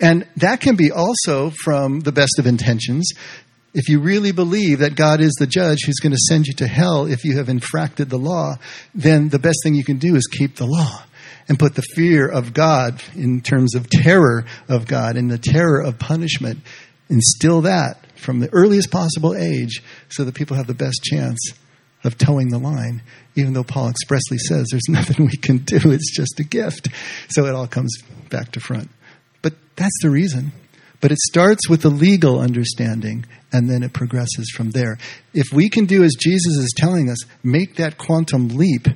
[0.00, 3.10] And that can be also from the best of intentions.
[3.72, 6.66] If you really believe that God is the judge who's going to send you to
[6.66, 8.56] hell if you have infracted the law,
[8.94, 11.04] then the best thing you can do is keep the law
[11.48, 15.80] and put the fear of God in terms of terror of God and the terror
[15.80, 16.60] of punishment.
[17.08, 21.38] Instill that from the earliest possible age so that people have the best chance
[22.04, 23.02] of toeing the line,
[23.34, 26.88] even though Paul expressly says there's nothing we can do, it's just a gift.
[27.28, 27.96] So it all comes
[28.28, 28.90] back to front.
[29.42, 30.52] But that's the reason.
[31.00, 34.98] But it starts with the legal understanding and then it progresses from there.
[35.32, 38.86] If we can do as Jesus is telling us, make that quantum leap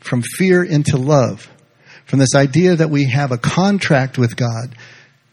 [0.00, 1.48] from fear into love,
[2.04, 4.76] from this idea that we have a contract with God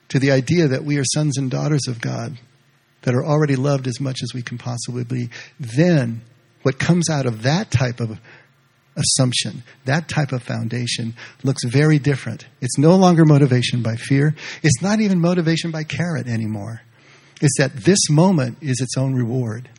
[0.10, 2.38] to the idea that we are sons and daughters of God
[3.02, 6.22] that are already loved as much as we can possibly be, then
[6.64, 8.20] what comes out of that type of
[8.96, 12.46] assumption, that type of foundation, looks very different.
[12.62, 14.36] It's no longer motivation by fear.
[14.62, 16.82] It's not even motivation by carrot anymore.
[17.42, 19.70] It's that this moment is its own reward.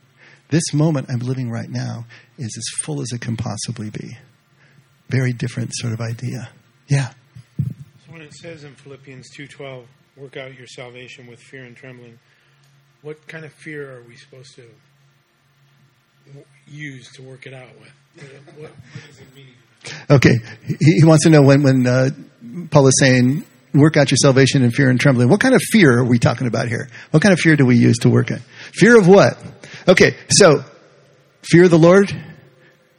[0.50, 2.06] This moment I'm living right now
[2.38, 4.18] is as full as it can possibly be.
[5.08, 6.50] Very different sort of idea.
[6.88, 7.10] Yeah.
[7.58, 12.18] So when it says in Philippians 2:12, work out your salvation with fear and trembling,
[13.02, 14.64] what kind of fear are we supposed to
[16.66, 17.92] use to work it out with?
[18.56, 19.54] What, what does it mean?
[20.08, 20.34] Okay,
[20.66, 22.10] he, he wants to know when when uh,
[22.70, 25.28] Paul is saying work out your salvation in fear and trembling.
[25.28, 26.88] What kind of fear are we talking about here?
[27.10, 28.40] What kind of fear do we use to work it?
[28.72, 29.36] Fear of what?
[29.88, 30.64] Okay, so
[31.42, 32.12] fear of the Lord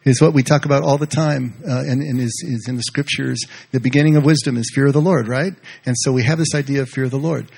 [0.04, 2.84] is what we talk about all the time, uh, and, and is, is in the
[2.84, 3.40] scriptures.
[3.72, 5.54] The beginning of wisdom is fear of the Lord, right?
[5.86, 7.50] And so we have this idea of fear of the Lord.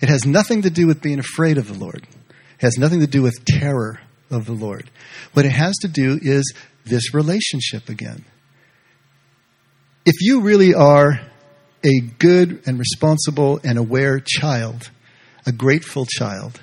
[0.00, 2.06] It has nothing to do with being afraid of the Lord.
[2.58, 4.90] It has nothing to do with terror of the Lord.
[5.32, 6.52] What it has to do is
[6.84, 8.24] this relationship again.
[10.04, 11.20] If you really are
[11.84, 14.90] a good and responsible and aware child,
[15.46, 16.60] a grateful child,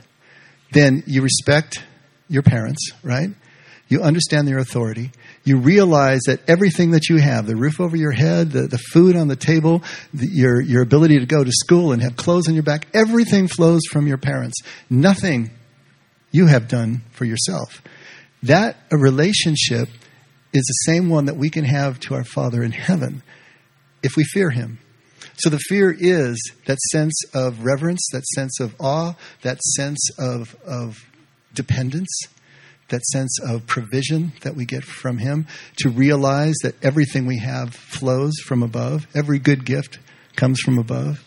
[0.72, 1.84] then you respect
[2.30, 3.30] your parents, right?
[3.90, 5.12] You understand their authority.
[5.44, 9.16] You realize that everything that you have, the roof over your head, the, the food
[9.16, 12.54] on the table, the, your, your ability to go to school and have clothes on
[12.54, 14.56] your back, everything flows from your parents.
[14.90, 15.52] Nothing
[16.34, 17.82] you have done for yourself.
[18.42, 19.88] That a relationship
[20.52, 23.24] is the same one that we can have to our Father in heaven
[24.02, 24.80] if we fear Him.
[25.38, 30.56] So the fear is that sense of reverence, that sense of awe, that sense of,
[30.66, 31.06] of
[31.54, 32.10] dependence,
[32.90, 37.74] that sense of provision that we get from Him, to realize that everything we have
[37.74, 39.08] flows from above.
[39.16, 40.00] Every good gift
[40.36, 41.24] comes from above,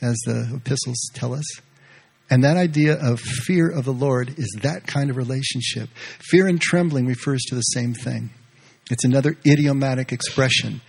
[0.00, 1.44] as the epistles tell us.
[2.28, 5.88] And that idea of fear of the Lord is that kind of relationship.
[6.20, 8.30] Fear and trembling refers to the same thing.
[8.90, 10.80] It's another idiomatic expression.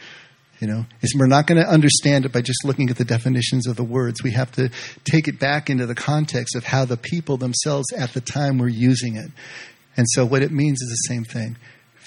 [0.60, 3.76] You know, we're not going to understand it by just looking at the definitions of
[3.76, 4.24] the words.
[4.24, 4.72] We have to
[5.04, 8.68] take it back into the context of how the people themselves at the time were
[8.68, 9.30] using it.
[9.96, 11.58] And so what it means is the same thing.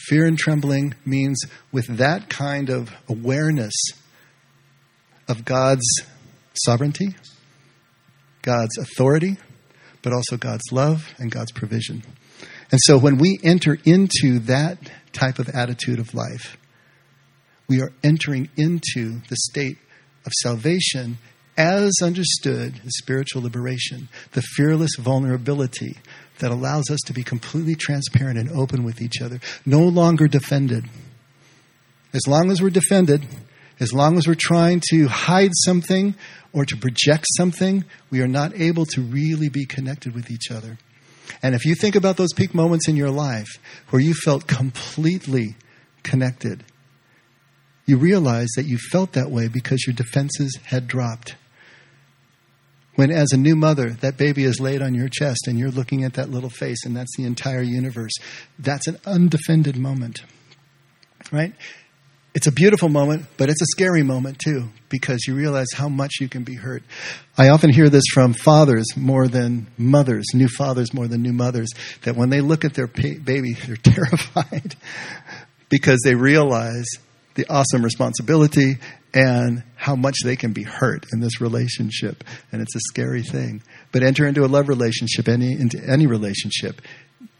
[0.08, 1.40] Fear and trembling means
[1.70, 3.74] with that kind of awareness
[5.28, 5.86] of God's
[6.54, 7.14] sovereignty,
[8.42, 9.36] God's authority,
[10.02, 12.02] but also God's love and God's provision.
[12.70, 14.78] And so when we enter into that
[15.12, 16.56] type of attitude of life,
[17.68, 19.78] we are entering into the state
[20.24, 21.18] of salvation
[21.56, 25.98] as understood as spiritual liberation, the fearless vulnerability
[26.38, 30.84] that allows us to be completely transparent and open with each other, no longer defended.
[32.12, 33.26] As long as we're defended,
[33.78, 36.14] as long as we're trying to hide something
[36.52, 40.78] or to project something, we are not able to really be connected with each other.
[41.42, 43.48] And if you think about those peak moments in your life
[43.90, 45.56] where you felt completely
[46.02, 46.64] connected,
[47.86, 51.36] you realize that you felt that way because your defenses had dropped.
[52.96, 56.04] When, as a new mother, that baby is laid on your chest and you're looking
[56.04, 58.12] at that little face and that's the entire universe,
[58.58, 60.20] that's an undefended moment.
[61.32, 61.54] Right?
[62.32, 66.12] It's a beautiful moment, but it's a scary moment too, because you realize how much
[66.20, 66.84] you can be hurt.
[67.36, 71.68] I often hear this from fathers more than mothers, new fathers more than new mothers,
[72.02, 74.76] that when they look at their baby, they're terrified
[75.68, 76.86] because they realize
[77.34, 78.74] the awesome responsibility
[79.12, 82.22] and how much they can be hurt in this relationship.
[82.52, 83.62] And it's a scary thing.
[83.90, 86.80] But enter into a love relationship, any, into any relationship,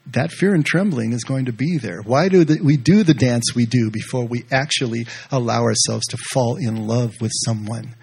[0.07, 2.01] that fear and trembling is going to be there.
[2.01, 6.17] Why do the, we do the dance we do before we actually allow ourselves to
[6.17, 7.95] fall in love with someone?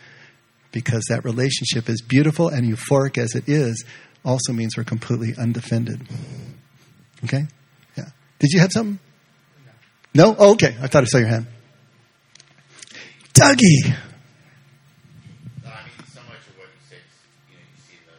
[0.71, 3.85] Because that relationship, as beautiful and euphoric as it is,
[4.25, 6.07] also means we're completely undefended.
[7.25, 7.47] Okay?
[7.97, 8.11] Yeah.
[8.39, 8.99] Did you have something?
[10.15, 10.37] No?
[10.39, 10.77] Oh, okay.
[10.81, 11.47] I thought I saw your hand.
[13.33, 13.95] Dougie.
[15.63, 17.01] No, I mean, so much of what you said,
[17.47, 18.19] you know, you see the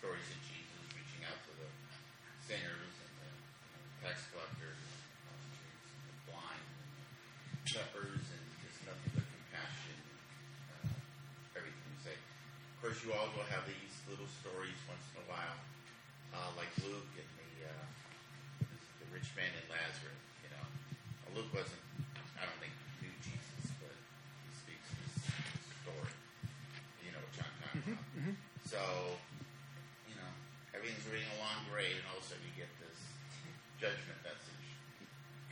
[0.00, 1.68] stories of Jesus reaching out to the
[2.48, 3.28] sinners and the
[4.00, 9.96] tax collectors, and the blind, and the lepers, and just nothing but compassion.
[10.80, 12.16] Uh, everything you say.
[12.16, 15.58] Of course, you also have these little stories once in a while,
[16.32, 17.84] uh, like Luke and the uh,
[18.64, 20.24] the rich man and Lazarus.
[20.40, 20.64] You know,
[21.28, 21.84] Well, Luke wasn't.
[22.40, 25.12] I don't think knew Jesus, but he speaks his
[25.80, 26.12] story.
[27.00, 28.04] You know what John talking about.
[28.68, 28.82] So,
[30.04, 30.28] you know,
[30.76, 32.98] everything's reading along great, and all of a sudden you get this
[33.80, 34.68] judgment message.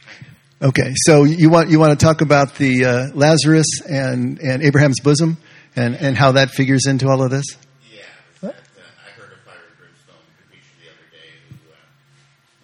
[0.05, 0.37] Kind of.
[0.62, 5.01] Okay, so you want you want to talk about the uh, Lazarus and and Abraham's
[5.01, 5.37] bosom
[5.75, 7.44] and and how that figures into all of this?
[7.90, 8.02] Yeah,
[8.44, 11.83] uh, I heard a fire and brimstone preacher the other day who uh,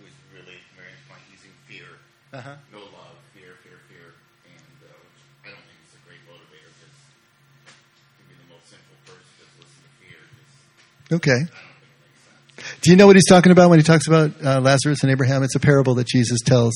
[0.07, 1.91] was really Mary's point using fear,
[2.31, 2.55] Uh-huh.
[2.71, 4.15] no love, fear, fear, fear,
[4.47, 8.71] and uh, which I don't think is a great motivator because to be the most
[8.71, 10.23] sinful person just listen to fear.
[10.39, 11.35] Just, Okay.
[11.35, 12.23] I don't think it makes
[12.63, 12.78] sense.
[12.89, 15.43] Do you know what he's talking about when he talks about uh, Lazarus and Abraham?
[15.43, 16.73] It's a parable that Jesus tells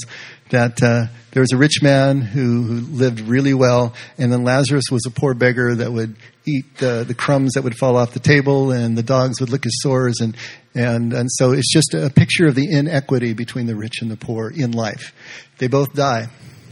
[0.50, 4.90] that uh, there was a rich man who, who lived really well, and then Lazarus
[4.92, 8.20] was a poor beggar that would eat the, the crumbs that would fall off the
[8.20, 10.36] table, and the dogs would lick his sores, and,
[10.74, 14.16] and, and so it's just a picture of the inequity between the rich and the
[14.18, 15.14] poor in life.
[15.56, 16.26] They both die,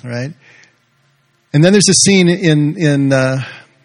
[0.05, 0.35] right?
[1.55, 3.39] And then there's a scene in in uh,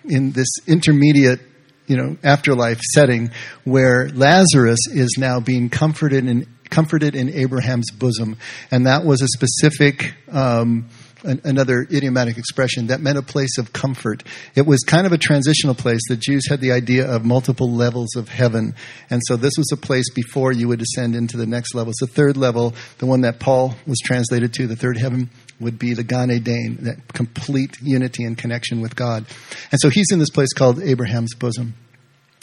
[0.04, 1.40] in this intermediate,
[1.88, 3.32] you know, afterlife setting
[3.64, 8.38] where Lazarus is now being comforted in comforted in Abraham's bosom,
[8.72, 10.14] and that was a specific.
[10.32, 10.90] Um,
[11.24, 14.24] an, another idiomatic expression that meant a place of comfort.
[14.54, 16.02] It was kind of a transitional place.
[16.08, 18.76] The Jews had the idea of multiple levels of heaven.
[19.10, 21.94] And so this was a place before you would descend into the next level.
[21.96, 25.30] So the third level, the one that Paul was translated to, the third heaven,
[25.60, 29.26] would be the Gan Eden, that complete unity and connection with God.
[29.72, 31.76] And so he's in this place called Abraham's bosom,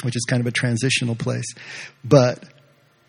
[0.03, 1.47] which is kind of a transitional place.
[2.05, 2.45] But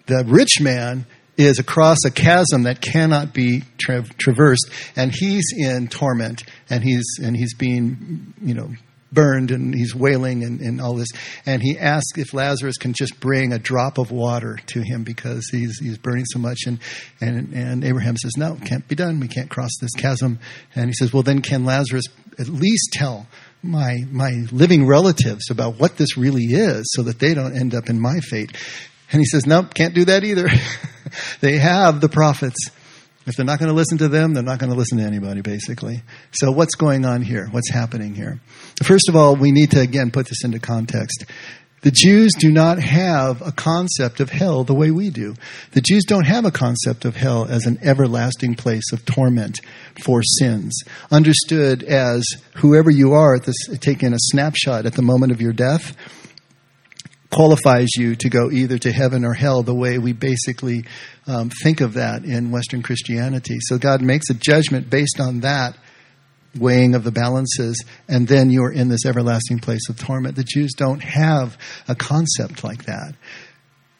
[0.08, 1.06] the rich man
[1.38, 7.06] is across a chasm that cannot be tra- traversed, and he's in torment, and he's
[7.22, 8.70] and he's being, you know,
[9.14, 11.09] burned, and he's wailing, and, and all this.
[11.45, 15.47] And he asks if Lazarus can just bring a drop of water to him because
[15.51, 16.61] he's he's burning so much.
[16.66, 16.80] And
[17.22, 19.20] and and Abraham says, "No, can't be done.
[19.20, 20.39] We can't cross this chasm."
[20.76, 22.05] And he says, "Well, then can Lazarus
[22.39, 23.28] at least tell?"
[23.61, 27.89] My my living relatives about what this really is, so that they don't end up
[27.89, 28.51] in my fate.
[29.14, 30.49] And he says, Nope, can't do that either.
[31.39, 32.72] they have the prophets.
[33.26, 35.41] If they're not going to listen to them, they're not going to listen to anybody,
[35.41, 36.03] basically.
[36.32, 37.47] So, what's going on here?
[37.51, 38.41] What's happening here?
[38.84, 41.26] First of all, we need to, again, put this into context.
[41.84, 45.36] The Jews do not have a concept of hell the way we do.
[45.71, 49.59] The Jews don't have a concept of hell as an everlasting place of torment
[50.01, 55.34] for sins, understood as whoever you are at this, taking a snapshot at the moment
[55.34, 55.93] of your death
[57.34, 60.86] qualifies you to go either to heaven or hell the way we basically
[61.28, 63.58] um, think of that in Western Christianity.
[63.62, 65.76] So God makes a judgment based on that
[66.60, 70.36] weighing of the balances, and then you're in this everlasting place of torment.
[70.36, 71.58] The Jews don't have
[71.88, 73.16] a concept like that.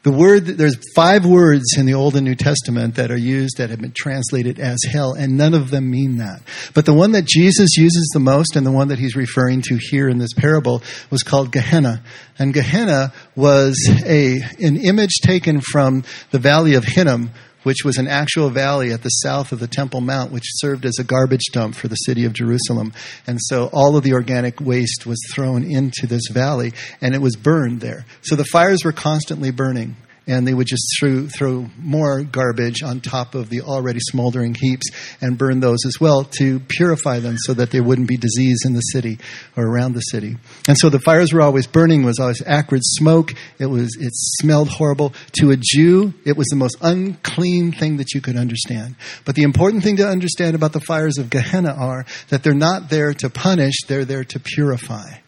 [0.04, 3.70] The word, there's five words in the Old and New Testament that are used that
[3.70, 6.42] have been translated as hell, and none of them mean that.
[6.74, 9.78] But the one that Jesus uses the most, and the one that he's referring to
[9.80, 12.04] here in this parable, was called Gehenna.
[12.38, 17.32] And Gehenna was a, an image taken from the valley of Hinnom,
[17.64, 20.98] which was an actual valley at the south of the Temple Mount, which served as
[21.00, 22.94] a garbage dump for the city of Jerusalem.
[23.26, 27.36] And so all of the organic waste was thrown into this valley and it was
[27.36, 28.06] burned there.
[28.22, 29.96] So the fires were constantly burning
[30.28, 34.88] and they would just throw, throw more garbage on top of the already smoldering heaps
[35.22, 38.74] and burn those as well to purify them so that there wouldn't be disease in
[38.74, 39.20] the city
[39.58, 40.38] or around the city.
[40.68, 43.34] And so the fires were always burning, was always acrid smoke.
[43.60, 45.14] It was it smelled horrible.
[45.40, 48.96] To a Jew, it was the most unclean thing that you could understand.
[49.26, 52.90] But the important thing to understand about the fires of Gehenna are that they're not
[52.90, 55.23] there to punish, they're there to purify.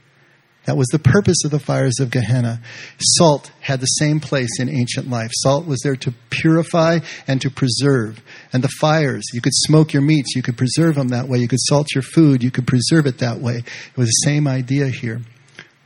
[0.66, 2.60] That was the purpose of the fires of Gehenna.
[3.00, 5.30] Salt had the same place in ancient life.
[5.34, 8.20] Salt was there to purify and to preserve.
[8.52, 11.38] And the fires, you could smoke your meats, you could preserve them that way.
[11.38, 13.58] You could salt your food, you could preserve it that way.
[13.58, 15.22] It was the same idea here.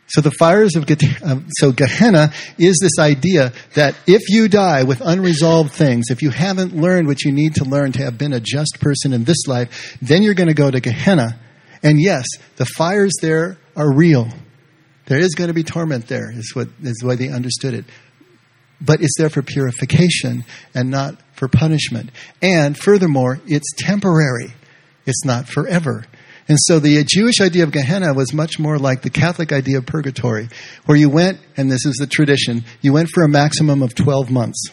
[0.07, 0.89] So the fires of
[1.23, 6.31] um, so Gehenna is this idea that if you die with unresolved things, if you
[6.31, 9.45] haven't learned what you need to learn to have been a just person in this
[9.45, 11.39] life, then you're going to go to Gehenna.
[11.83, 12.25] And yes,
[12.55, 14.29] the fires there are real.
[15.09, 17.85] There is going to be torment there, is, what, is the way they understood it.
[18.79, 22.11] But it's there for purification and not for punishment.
[22.41, 24.53] And furthermore, it's temporary.
[25.07, 26.05] It's not forever.
[26.47, 29.87] And so the Jewish idea of Gehenna was much more like the Catholic idea of
[29.87, 30.47] purgatory,
[30.85, 34.29] where you went, and this is the tradition, you went for a maximum of 12
[34.29, 34.63] months.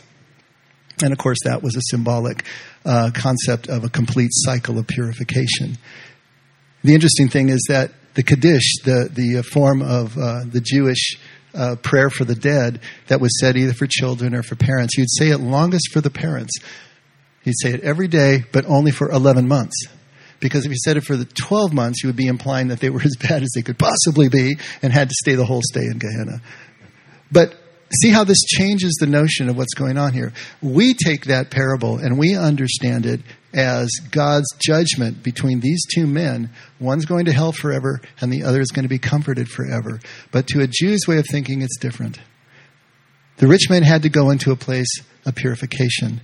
[1.02, 2.44] And of course, that was a symbolic
[2.84, 5.78] uh, concept of a complete cycle of purification.
[6.84, 11.18] The interesting thing is that the Kaddish, the, the uh, form of uh, the Jewish
[11.54, 14.96] uh, prayer for the dead that was said either for children or for parents.
[14.96, 16.58] You'd say it longest for the parents.
[17.44, 19.86] You'd say it every day, but only for 11 months.
[20.40, 22.90] Because if you said it for the 12 months, you would be implying that they
[22.90, 25.84] were as bad as they could possibly be and had to stay the whole stay
[25.84, 26.40] in Gehenna.
[27.30, 27.54] But
[28.00, 30.32] see how this changes the notion of what's going on here.
[30.62, 33.20] We take that parable and we understand it
[33.56, 36.50] as God's judgment between these two men.
[36.78, 39.98] One's going to hell forever, and the other is going to be comforted forever.
[40.30, 42.20] But to a Jew's way of thinking, it's different.
[43.38, 46.20] The rich man had to go into a place of purification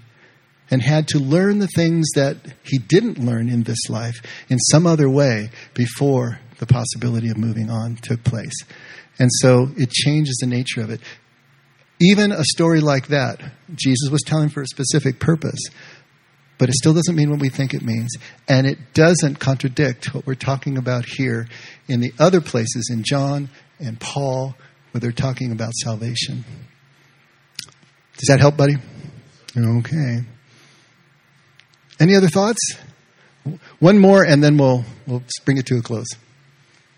[0.71, 4.87] and had to learn the things that he didn't learn in this life in some
[4.87, 8.55] other way before the possibility of moving on took place.
[9.19, 11.01] And so it changes the nature of it
[12.03, 13.41] Even a story like that,
[13.75, 15.61] Jesus was telling for a specific purpose,
[16.59, 18.15] but it still doesn't mean what we think it means.
[18.49, 21.49] And it doesn't contradict what we're talking about here
[21.89, 23.49] in the other places in John
[23.79, 24.55] and Paul
[24.93, 26.45] where they're talking about salvation.
[28.19, 28.77] Does that help, buddy?
[29.57, 30.21] Okay.
[31.99, 32.61] Any other thoughts?
[33.81, 36.07] One more, and then we'll we'll bring it to a close.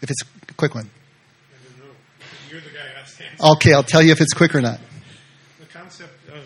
[0.02, 0.90] If it's a quick one.
[0.90, 1.94] I don't know.
[2.50, 3.44] You're the guy asked to answer.
[3.56, 4.78] Okay, I'll tell you if it's quick or not.
[5.58, 6.44] The concept of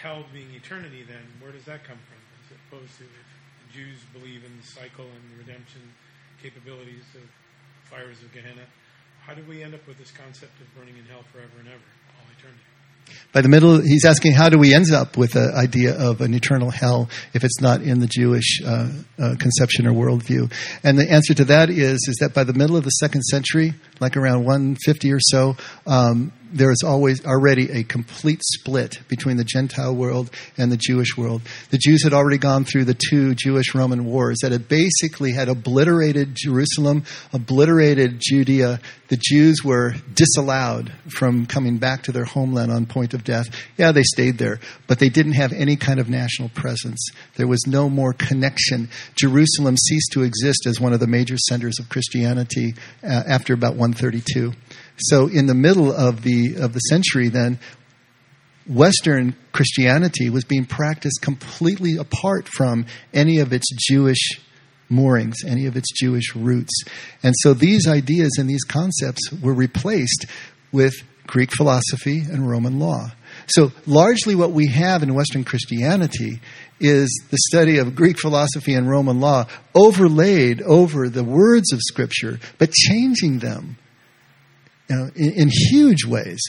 [0.00, 2.13] hell being eternity, then, where does that come from?
[2.84, 5.80] Opposed the Jews believe in the cycle and the redemption
[6.42, 7.22] capabilities of
[7.88, 8.66] fires of Gehenna,
[9.24, 11.88] how do we end up with this concept of burning in hell forever and ever,
[12.18, 12.60] all eternity?
[13.32, 16.34] By the middle, he's asking how do we end up with the idea of an
[16.34, 20.52] eternal hell if it's not in the Jewish uh, uh, conception or worldview?
[20.82, 23.72] And the answer to that is is that by the middle of the second century,
[23.98, 25.56] like around 150 or so,
[25.86, 31.16] um, there is always already a complete split between the Gentile world and the Jewish
[31.16, 31.42] world.
[31.70, 35.48] The Jews had already gone through the two Jewish Roman wars that had basically had
[35.48, 38.80] obliterated Jerusalem, obliterated Judea.
[39.08, 43.46] The Jews were disallowed from coming back to their homeland on point of death.
[43.76, 47.04] Yeah, they stayed there, but they didn't have any kind of national presence.
[47.34, 48.88] There was no more connection.
[49.16, 53.72] Jerusalem ceased to exist as one of the major centers of Christianity uh, after about
[53.72, 54.52] 132.
[54.96, 57.58] So in the middle of the of the century, then
[58.66, 64.40] Western Christianity was being practiced completely apart from any of its Jewish
[64.88, 66.72] moorings, any of its Jewish roots.
[67.22, 70.26] And so these ideas and these concepts were replaced
[70.72, 70.94] with
[71.26, 73.12] Greek philosophy and Roman law.
[73.46, 76.40] So largely what we have in Western Christianity
[76.80, 82.38] is the study of Greek philosophy and Roman law overlaid over the words of Scripture,
[82.58, 83.76] but changing them
[84.88, 86.40] in, in huge ways.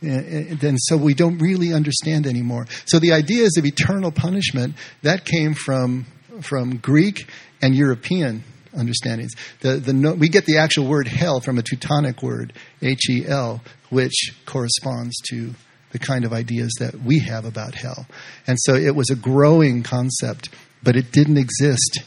[0.00, 2.66] And and so we don't really understand anymore.
[2.86, 6.06] So the ideas of eternal punishment that came from
[6.40, 7.28] from Greek
[7.60, 8.44] and European
[8.76, 9.32] understandings.
[9.60, 13.60] The, the, we get the actual word hell from a Teutonic word, H E L,
[13.90, 15.54] which corresponds to
[15.90, 18.06] the kind of ideas that we have about hell.
[18.46, 20.50] And so it was a growing concept,
[20.82, 22.00] but it didn't exist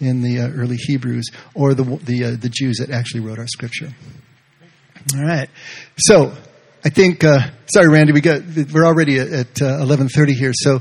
[0.00, 3.46] in the uh, early Hebrews or the, the, uh, the Jews that actually wrote our
[3.46, 3.90] scripture.
[5.16, 5.48] All right.
[5.96, 6.32] So
[6.84, 8.42] I think, uh, sorry, Randy, we got,
[8.72, 10.52] we're already at, at uh, 1130 here.
[10.54, 10.80] So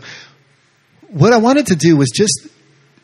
[1.09, 2.47] what I wanted to do was just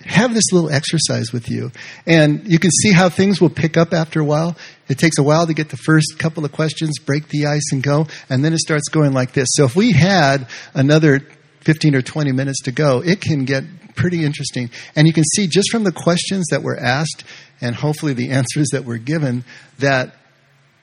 [0.02, 1.72] have this little exercise with you.
[2.06, 4.58] And you can see how things will pick up after a while.
[4.90, 7.82] It takes a while to get the first couple of questions, break the ice and
[7.82, 8.08] go.
[8.30, 9.48] And then it starts going like this.
[9.54, 11.22] So if we had another
[11.62, 13.64] 15 or 20 minutes to go, it can get
[13.96, 14.70] pretty interesting.
[14.96, 17.24] And you can see just from the questions that were asked
[17.62, 19.46] and hopefully the answers that were given
[19.80, 20.16] that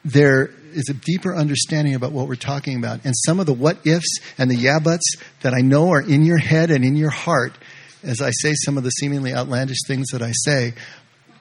[0.05, 3.05] there is a deeper understanding about what we're talking about.
[3.05, 6.25] And some of the what ifs and the yeah buts that I know are in
[6.25, 7.55] your head and in your heart
[8.03, 10.75] as I say some of the seemingly outlandish things that I say.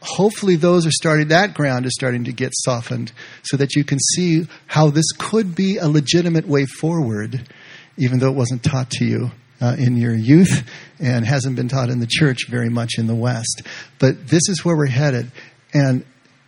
[0.02, 3.12] Hopefully, those are starting, that ground is starting to get softened
[3.44, 7.50] so that you can see how this could be a legitimate way forward,
[7.98, 10.66] even though it wasn't taught to you uh, in your youth
[11.00, 13.64] and hasn't been taught in the church very much in the West.
[14.00, 15.32] But this is where we're headed.
[15.74, 16.06] And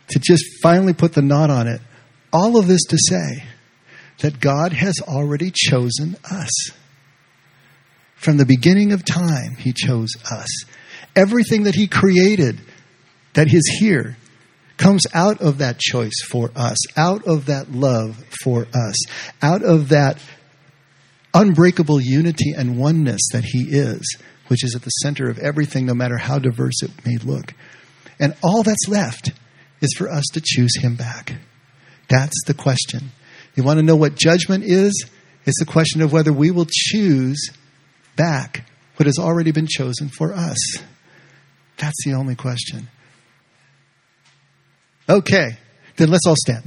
[0.08, 1.82] to just finally put the knot on it,
[2.32, 3.44] all of this to say
[4.20, 6.70] that God has already chosen us.
[8.14, 10.48] From the beginning of time, He chose us.
[11.16, 12.60] Everything that He created
[13.34, 14.16] that is here
[14.76, 18.96] comes out of that choice for us, out of that love for us,
[19.42, 20.18] out of that
[21.34, 24.16] unbreakable unity and oneness that He is,
[24.48, 27.54] which is at the center of everything, no matter how diverse it may look.
[28.20, 29.32] And all that's left
[29.80, 31.34] is for us to choose Him back.
[32.12, 33.10] That's the question.
[33.54, 35.06] You want to know what judgment is?
[35.46, 37.50] It's the question of whether we will choose
[38.16, 40.58] back what has already been chosen for us.
[41.78, 42.88] That's the only question.
[45.08, 45.56] Okay,
[45.96, 46.64] then let's all stand.